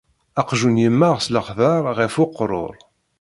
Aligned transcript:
Aqjun 0.41 0.75
yemmeɣ 0.83 1.15
s 1.25 1.27
lexdeɛ 1.35 1.75
ɣef 1.97 2.15
uqrur. 2.23 2.75